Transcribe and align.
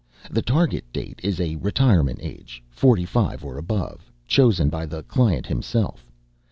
The 0.31 0.41
Target 0.41 0.83
Date 0.91 1.19
is 1.21 1.39
a 1.39 1.57
retirement 1.57 2.17
age, 2.23 2.63
forty 2.71 3.05
five 3.05 3.45
or 3.45 3.59
above, 3.59 4.11
chosen 4.25 4.67
by 4.67 4.87
the 4.87 5.03
client 5.03 5.45
himself. 5.45 6.09